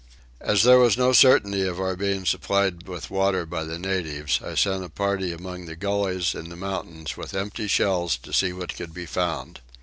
As 0.39 0.63
there 0.63 0.79
was 0.79 0.97
no 0.97 1.13
certainty 1.13 1.61
of 1.61 1.79
our 1.79 1.95
being 1.95 2.25
supplied 2.25 2.87
with 2.87 3.11
water 3.11 3.45
by 3.45 3.63
the 3.63 3.77
natives 3.77 4.39
I 4.43 4.55
sent 4.55 4.83
a 4.83 4.89
party 4.89 5.31
among 5.31 5.67
the 5.67 5.75
gullies 5.75 6.33
in 6.33 6.49
the 6.49 6.55
mountains 6.55 7.15
with 7.17 7.35
empty 7.35 7.67
shells 7.67 8.17
to 8.17 8.33
see 8.33 8.51
what 8.51 8.75
could 8.75 8.95
be 8.95 9.05
found. 9.05 9.59